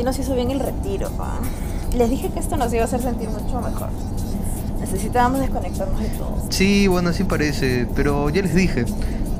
[0.00, 1.38] sí nos hizo bien el retiro, pa.
[1.94, 3.90] Les dije que esto nos iba a hacer sentir mucho mejor.
[4.80, 6.36] Necesitábamos desconectarnos de todo.
[6.48, 8.86] Sí, bueno, así parece, pero ya les dije.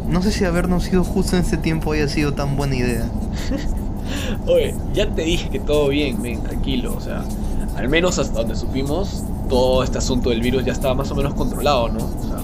[0.07, 3.09] No sé si habernos ido justo en este tiempo haya sido tan buena idea.
[4.47, 6.95] Oye, ya te dije que todo bien, tranquilo.
[6.95, 7.25] O sea,
[7.77, 11.33] al menos hasta donde supimos, todo este asunto del virus ya estaba más o menos
[11.33, 12.05] controlado, ¿no?
[12.05, 12.41] O sea,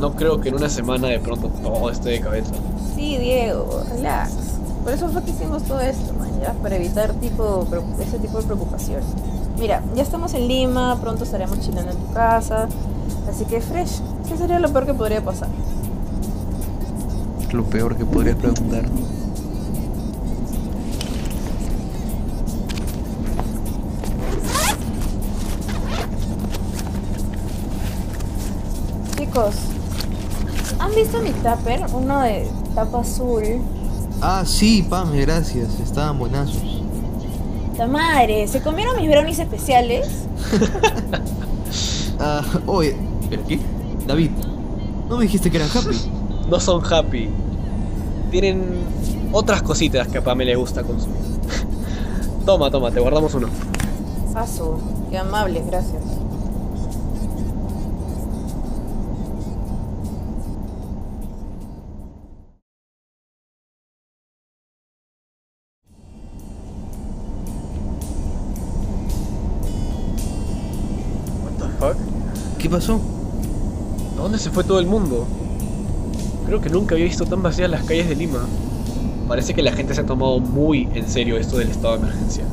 [0.00, 2.54] no creo que en una semana de pronto todo esté de cabeza.
[2.96, 4.51] Sí, Diego, relax.
[4.82, 7.66] Por eso fue que hicimos todo esto, man, ya, para evitar tipo,
[8.00, 9.04] ese tipo de preocupaciones.
[9.58, 12.68] Mira, ya estamos en Lima, pronto estaremos chilando en tu casa.
[13.30, 15.48] Así que fresh, ¿qué sería lo peor que podría pasar?
[17.52, 18.84] Lo peor que podrías preguntar.
[29.16, 29.54] Chicos,
[30.80, 31.86] ¿han visto mi tupper?
[31.94, 33.62] Uno de tapa azul.
[34.24, 35.80] Ah, sí, Pame, gracias.
[35.80, 36.62] Estaban buenazos.
[37.76, 38.46] ¡Ta madre!
[38.46, 40.08] ¿Se comieron mis brownies especiales?
[42.24, 42.94] Ah, oye,
[43.28, 43.58] ¿pero qué?
[44.06, 44.30] David,
[45.08, 45.96] ¿no me dijiste que eran happy?
[46.48, 47.28] No son happy.
[48.30, 48.62] Tienen
[49.32, 51.18] otras cositas que a Pame le gusta consumir.
[52.46, 53.48] toma, toma, te guardamos uno.
[54.32, 54.78] Paso,
[55.10, 56.02] qué amable, gracias.
[71.82, 71.96] Fuck?
[72.58, 73.00] ¿Qué pasó?
[74.16, 75.26] ¿A dónde se fue todo el mundo?
[76.46, 78.46] Creo que nunca había visto tan vacías las calles de Lima.
[79.26, 82.44] Parece que la gente se ha tomado muy en serio esto del estado de emergencia.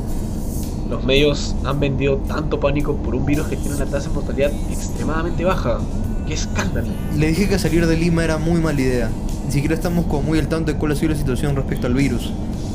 [0.90, 4.52] Los medios han vendido tanto pánico por un virus que tiene una tasa de mortalidad
[4.72, 5.80] extremadamente baja.
[6.26, 6.88] ¡Qué escándalo!
[7.16, 9.10] Le dije que salir de Lima era muy mala idea.
[9.46, 11.94] Ni siquiera estamos como muy al tanto de cuál ha sido la situación respecto al
[11.94, 12.32] virus.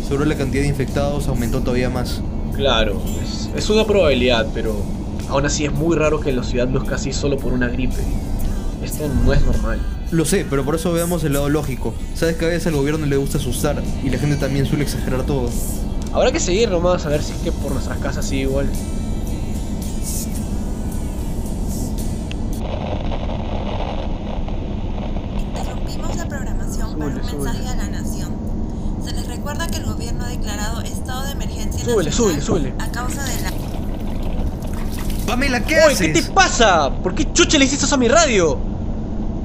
[0.07, 2.21] Seguro la cantidad de infectados aumentó todavía más.
[2.55, 4.77] Claro, es, es una probabilidad, pero
[5.29, 8.03] aún así es muy raro que la ciudad luzca así solo por una gripe.
[8.83, 9.81] Esto no es normal.
[10.11, 11.95] Lo sé, pero por eso veamos el lado lógico.
[12.15, 15.25] Sabes que a veces al gobierno le gusta asustar y la gente también suele exagerar
[15.25, 15.49] todo.
[16.13, 18.69] Habrá que seguir nomás a ver si es que por nuestras casas sigue igual.
[25.39, 27.53] Interrumpimos la programación para un Súbele, súbele.
[27.53, 28.31] mensaje a la nación.
[29.05, 32.75] Se les recuerda que el gobierno ha declarado estado de emergencia Súbele, nacional súbele, súbele.
[32.79, 33.51] a causa de la
[35.27, 36.91] Pamela, ¿qué ¡Oye, qué te pasa!
[37.03, 38.59] ¿Por qué chucha le hiciste eso a mi radio?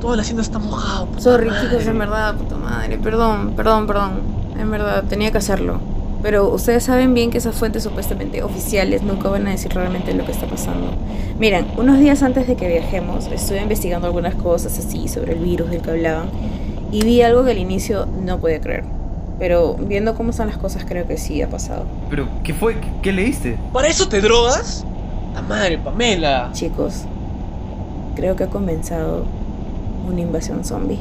[0.02, 1.08] Todo el asiento está mojado.
[1.08, 1.70] puta Sorry, madre.
[1.70, 2.98] chicos, en verdad, puta madre.
[2.98, 4.12] Perdón, perdón, perdón.
[4.58, 5.80] En verdad, tenía que hacerlo.
[6.22, 10.26] Pero ustedes saben bien que esas fuentes supuestamente oficiales nunca van a decir realmente lo
[10.26, 10.92] que está pasando.
[11.40, 15.70] Miren, unos días antes de que viajemos, estuve investigando algunas cosas así sobre el virus
[15.70, 16.30] del que hablaban
[16.92, 18.84] y vi algo que al inicio no podía creer.
[19.40, 21.86] Pero viendo cómo están las cosas, creo que sí ha pasado.
[22.10, 22.76] ¿Pero qué fue?
[22.82, 23.58] ¿Qué, qué leíste?
[23.72, 24.84] ¿Para eso te drogas?
[25.40, 26.50] ¡La madre, Pamela!
[26.52, 27.06] Chicos,
[28.14, 29.24] creo que ha comenzado
[30.06, 31.00] una invasión zombie.